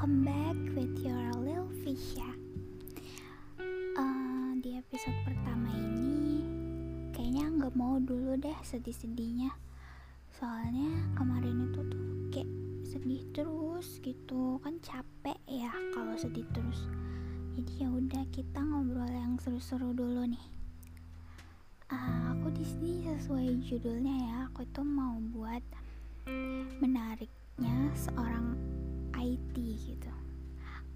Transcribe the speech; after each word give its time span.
welcome 0.00 0.24
back 0.24 0.56
with 0.72 0.96
your 1.04 1.28
Lil 1.44 1.68
Fisha. 1.84 2.24
Ya. 2.24 2.32
Uh, 4.00 4.00
eh, 4.00 4.50
di 4.64 4.70
episode 4.80 5.12
pertama 5.28 5.68
ini, 5.76 6.40
kayaknya 7.12 7.44
nggak 7.60 7.76
mau 7.76 8.00
dulu 8.00 8.32
deh 8.40 8.56
sedih-sedihnya. 8.64 9.52
Soalnya 10.32 11.04
kemarin 11.20 11.68
itu 11.68 11.84
tuh 11.84 12.04
kayak 12.32 12.48
sedih 12.80 13.28
terus 13.36 14.00
gitu, 14.00 14.56
kan 14.64 14.80
capek 14.80 15.36
ya 15.44 15.68
kalau 15.92 16.16
sedih 16.16 16.48
terus. 16.56 16.80
Jadi 17.60 17.84
ya 17.84 17.92
udah 17.92 18.24
kita 18.32 18.56
ngobrol 18.56 19.04
yang 19.04 19.36
seru-seru 19.36 19.92
dulu 19.92 20.24
nih. 20.24 20.46
Uh, 21.92 22.32
aku 22.32 22.48
di 22.56 22.64
sini 22.64 23.04
sesuai 23.04 23.52
judulnya 23.68 24.16
ya, 24.16 24.36
aku 24.48 24.64
itu 24.64 24.80
mau 24.80 25.20
buat 25.28 25.60
menariknya 26.80 27.92
seorang 27.92 28.69
IT 29.20 29.54
gitu. 29.56 30.12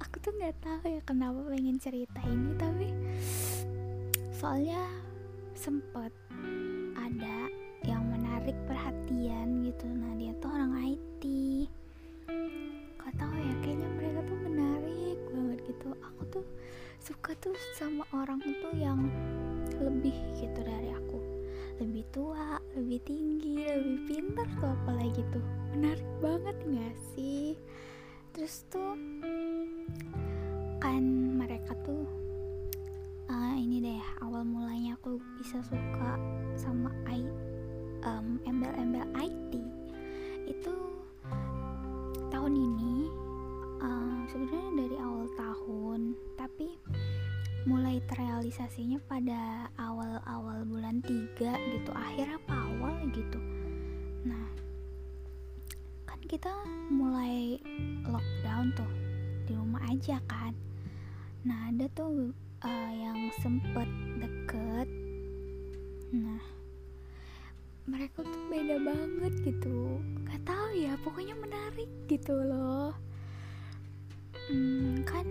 Aku 0.00 0.16
tuh 0.20 0.32
nggak 0.36 0.60
tahu 0.60 0.84
ya 0.92 1.00
kenapa 1.08 1.40
pengen 1.48 1.80
cerita 1.80 2.20
ini 2.28 2.52
tapi 2.60 2.88
soalnya 4.36 4.80
sempet 5.56 6.12
ada 6.96 7.48
yang 7.84 8.04
menarik 8.08 8.56
perhatian 8.68 9.64
gitu. 9.64 9.88
Nah 9.88 10.12
dia 10.16 10.32
tuh 10.40 10.52
orang 10.52 10.72
IT 10.84 11.22
gak 13.00 13.14
tau 13.16 13.32
ya 13.32 13.54
kayaknya 13.64 13.88
mereka 13.96 14.20
tuh 14.28 14.38
menarik 14.44 15.18
banget 15.32 15.58
gitu. 15.68 15.88
Aku 16.00 16.22
tuh 16.28 16.44
suka 17.00 17.32
tuh 17.40 17.56
sama 17.76 18.04
orang 18.12 18.40
tuh 18.40 18.72
yang 18.76 19.08
lebih 19.80 20.16
gitu 20.36 20.60
dari 20.60 20.92
aku. 20.92 21.20
Lebih 21.80 22.04
tua, 22.12 22.60
lebih 22.76 23.00
tinggi, 23.08 23.64
lebih 23.64 23.98
pintar 24.04 24.48
tuh 24.60 24.72
apalagi 24.84 25.24
tuh. 25.32 25.44
Menarik 25.72 26.08
banget 26.20 26.56
gak 26.68 26.96
sih 27.16 27.56
terus 28.40 28.64
tuh 28.72 28.96
kan 30.80 31.04
mereka 31.36 31.76
tuh 31.84 32.08
uh, 33.28 33.52
ini 33.52 33.84
deh 33.84 34.00
awal 34.24 34.48
mulanya 34.48 34.96
aku 34.96 35.20
bisa 35.36 35.60
suka 35.60 36.16
sama 36.56 36.88
I, 37.04 37.20
um, 38.00 38.40
embel-embel 38.48 39.04
IT 39.20 39.60
itu 40.48 40.72
tahun 42.32 42.56
ini 42.56 43.12
uh, 43.84 44.24
sebenarnya 44.32 44.72
dari 44.88 44.96
awal 44.96 45.28
tahun 45.36 46.00
tapi 46.40 46.80
mulai 47.68 48.00
terrealisasinya 48.08 49.04
pada 49.04 49.68
awal-awal 49.76 50.64
bulan 50.64 51.04
3 51.04 51.36
gitu 51.44 51.92
akhir 51.92 52.40
apa 52.40 52.56
awal 52.56 53.04
gitu 53.12 53.36
kita 56.30 56.54
mulai 56.94 57.58
lockdown 58.06 58.70
tuh 58.78 58.86
di 59.50 59.52
rumah 59.58 59.82
aja 59.90 60.22
kan. 60.30 60.54
Nah 61.42 61.74
ada 61.74 61.90
tuh 61.90 62.30
uh, 62.62 62.92
yang 62.94 63.34
sempet 63.42 63.90
deket. 64.22 64.86
Nah 66.14 66.38
mereka 67.90 68.22
tuh 68.22 68.42
beda 68.46 68.78
banget 68.78 69.34
gitu. 69.42 69.98
Gak 70.30 70.46
tahu 70.46 70.70
ya 70.78 70.94
pokoknya 71.02 71.34
menarik 71.34 71.90
gitu 72.06 72.38
loh. 72.38 72.94
Hmm, 74.46 75.02
kan 75.02 75.26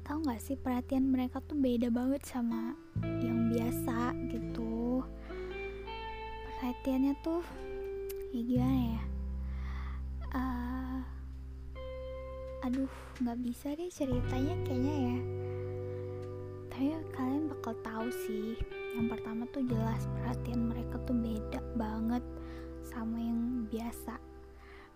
tahu 0.00 0.24
nggak 0.24 0.40
sih 0.40 0.56
perhatian 0.56 1.12
mereka 1.12 1.44
tuh 1.44 1.60
beda 1.60 1.92
banget 1.92 2.24
sama 2.24 2.72
yang 3.04 3.52
biasa 3.52 4.16
gitu. 4.32 5.04
Perhatiannya 6.56 7.12
tuh 7.20 7.44
ya 8.28 8.40
gimana 8.44 8.80
ya? 8.92 9.02
Uh, 10.28 11.00
aduh 12.68 12.92
nggak 13.24 13.38
bisa 13.40 13.72
deh 13.72 13.88
ceritanya 13.88 14.54
kayaknya 14.68 14.96
ya. 15.00 15.18
Tapi 16.68 16.86
kalian 17.16 17.48
bakal 17.48 17.74
tahu 17.80 18.06
sih 18.28 18.54
yang 18.94 19.08
pertama 19.08 19.48
tuh 19.48 19.64
jelas 19.64 20.04
perhatian 20.20 20.68
mereka 20.68 21.00
tuh 21.08 21.16
beda 21.16 21.60
banget 21.80 22.24
sama 22.84 23.16
yang 23.16 23.64
biasa. 23.72 24.20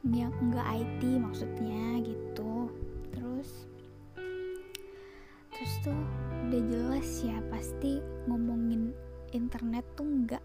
Yang 0.05 0.35
enggak 0.45 0.67
IT 0.77 1.01
maksudnya 1.17 1.85
gitu. 2.05 2.69
Terus 3.17 3.51
terus 5.53 5.73
tuh 5.87 6.01
udah 6.49 6.63
jelas 6.69 7.09
ya 7.25 7.39
pasti 7.49 8.03
ngomongin 8.29 8.93
internet 9.33 9.85
tuh 9.97 10.07
nggak 10.07 10.45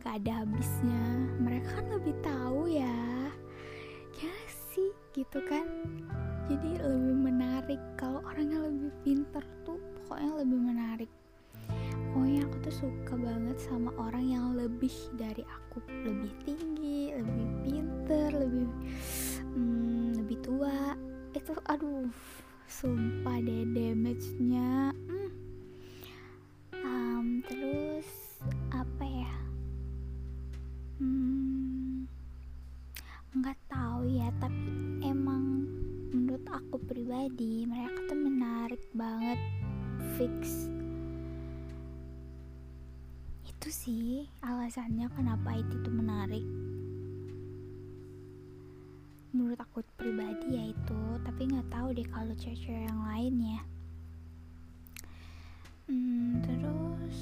nggak 0.00 0.14
ada 0.22 0.32
habisnya. 0.44 1.02
Mereka 1.40 1.68
kan 1.80 1.86
lebih 1.90 2.14
tahu 2.22 2.70
ya. 2.70 3.00
Ya 4.16 4.36
sih 4.72 4.92
gitu 5.16 5.40
kan. 5.48 5.66
Jadi 6.46 6.80
lebih 6.80 7.16
menarik. 7.32 7.80
Kalau 7.98 8.22
orangnya 8.24 8.64
lebih 8.68 8.92
pinter 9.02 9.42
tuh 9.64 9.80
pokoknya 10.04 10.32
lebih 10.44 10.60
menarik. 10.60 11.10
Pokoknya 12.12 12.48
aku 12.48 12.56
tuh 12.64 12.74
suka 12.86 13.14
banget 13.18 13.58
sama 13.60 13.90
orang 14.00 14.24
yang 14.24 14.46
lebih 14.56 14.92
dari 15.16 15.44
aku. 15.44 15.82
Lebih 15.84 16.32
tinggi 16.44 17.12
lebih 17.16 17.48
pinter 17.64 18.28
lebih 18.32 18.68
hmm, 19.52 20.22
lebih 20.22 20.38
tua. 20.44 20.96
Itu 21.36 21.52
aduh 21.68 22.08
sumpah 22.66 23.38
deh 23.40 23.64
damage-nya. 23.72 24.90
hmm. 24.92 25.15
Pribadi 36.86 37.66
mereka 37.66 37.98
tuh 38.06 38.14
menarik 38.14 38.82
banget 38.94 39.38
fix. 40.14 40.70
Itu 43.42 43.68
sih 43.74 44.30
alasannya 44.38 45.10
kenapa 45.10 45.58
itu 45.58 45.82
tuh 45.82 45.90
menarik. 45.90 46.46
Menurut 49.34 49.58
aku 49.58 49.82
pribadi 49.98 50.46
ya 50.54 50.64
itu 50.70 51.02
tapi 51.26 51.50
nggak 51.50 51.68
tahu 51.74 51.90
deh 51.90 52.06
kalau 52.06 52.32
cewek-cewek 52.38 52.86
yang 52.86 53.02
lain 53.02 53.34
ya. 53.42 53.60
Hmm, 55.90 56.38
terus 56.46 57.18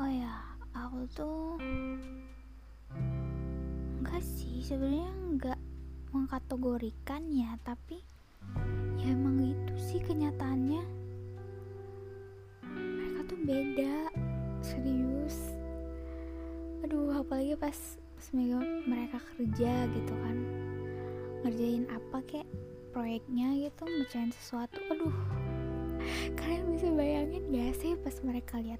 oh 0.00 0.08
ya 0.08 0.34
aku 0.72 1.04
tuh 1.12 1.60
enggak 4.00 4.24
sih 4.24 4.64
sebenarnya 4.64 5.12
nggak 5.36 5.60
mengkategorikan 6.22 7.26
ya 7.34 7.58
tapi 7.66 7.98
ya 8.94 9.10
emang 9.10 9.42
itu 9.42 9.74
sih 9.74 9.98
kenyataannya. 9.98 10.86
Mereka 12.62 13.20
tuh 13.26 13.38
beda 13.42 14.06
serius. 14.62 15.58
Aduh 16.86 17.10
apalagi 17.10 17.58
pas 17.58 17.98
semoga 18.22 18.62
mereka 18.86 19.18
kerja 19.34 19.90
gitu 19.90 20.14
kan. 20.14 20.38
Ngerjain 21.42 21.90
apa 21.90 22.22
kek 22.30 22.46
proyeknya 22.94 23.66
gitu 23.66 23.82
ngerjain 23.82 24.30
sesuatu. 24.30 24.78
Aduh 24.94 25.10
kalian 26.38 26.70
bisa 26.70 26.86
bayangin 26.94 27.42
gak 27.50 27.74
sih 27.82 27.98
pas 27.98 28.14
mereka 28.22 28.62
lihat 28.62 28.78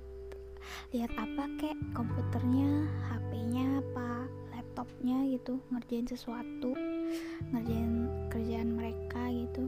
lihat 0.94 1.10
apa 1.18 1.50
kek 1.58 1.74
komputernya 1.90 2.86
HP-nya 3.10 3.82
apa 3.82 4.30
laptopnya 4.54 5.26
gitu 5.26 5.58
ngerjain 5.74 6.06
sesuatu 6.06 6.78
ngerjain 7.52 8.08
kerjaan 8.28 8.76
mereka 8.76 9.22
gitu. 9.32 9.64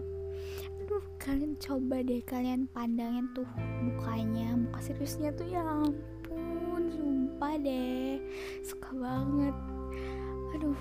Aduh 0.85 1.05
kalian 1.17 1.57
coba 1.57 2.05
deh 2.05 2.21
kalian 2.25 2.69
pandangin 2.69 3.31
tuh 3.33 3.49
mukanya 3.81 4.53
muka 4.53 4.81
seriusnya 4.85 5.33
tuh 5.33 5.49
ya 5.49 5.65
sumpah 7.35 7.57
deh 7.57 8.21
suka 8.61 8.91
banget. 8.93 9.57
Aduh 10.55 10.79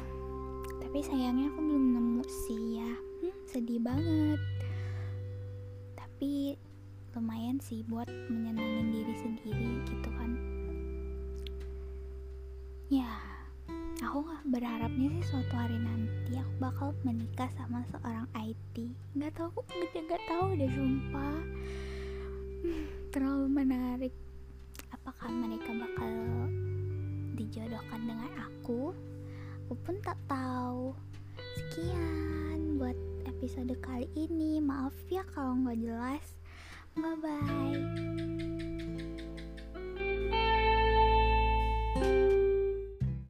tapi 0.83 0.99
sayangnya 1.01 1.47
aku 1.49 1.59
belum 1.63 1.85
nemu 1.95 2.23
sih 2.27 2.83
ya. 2.83 2.91
Hmm, 3.23 3.35
sedih 3.47 3.79
banget. 3.79 4.41
Tapi 5.95 6.59
lumayan 7.15 7.57
sih 7.63 7.81
buat 7.87 8.11
menyenangin 8.27 8.91
diri 8.91 9.15
sendiri 9.17 9.71
gitu 9.87 10.09
kan. 10.13 10.31
Ya 12.91 13.22
aku 14.13 14.29
nggak 14.29 14.61
berharapnya 14.61 15.09
sih 15.09 15.25
suatu 15.25 15.57
hari 15.57 15.73
nanti 15.81 16.37
aku 16.37 16.53
bakal 16.61 16.93
menikah 17.01 17.49
sama 17.57 17.81
seorang 17.89 18.29
IT 18.37 18.93
nggak 19.17 19.33
tahu 19.33 19.49
nggak 19.65 20.05
nggak 20.05 20.23
tahu 20.29 20.53
deh 20.53 20.69
sumpah. 20.69 21.37
Terlalu 23.09 23.47
menarik. 23.49 24.13
Apakah 24.93 25.33
mereka 25.33 25.73
bakal 25.73 26.13
dijodohkan 27.33 28.05
dengan 28.05 28.29
aku? 28.37 28.93
Aku 29.65 29.73
pun 29.81 29.97
tak 30.05 30.21
tahu. 30.29 30.93
Sekian 31.57 32.77
buat 32.77 32.93
episode 33.25 33.73
kali 33.81 34.05
ini. 34.13 34.61
Maaf 34.61 34.93
ya 35.09 35.25
kalau 35.33 35.57
nggak 35.57 35.81
jelas. 35.81 36.37
Bye 36.93 37.17
bye 37.17 38.61